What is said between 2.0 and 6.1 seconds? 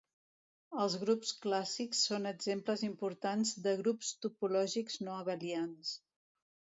són exemples importants de grups topològics no abelians.